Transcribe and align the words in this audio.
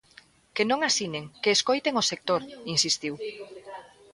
"Que 0.55 0.63
non 0.69 0.79
asinen, 0.89 1.23
que 1.41 1.49
escoiten 1.57 1.93
o 2.01 2.07
sector", 2.11 2.41
insistiu. 2.75 3.13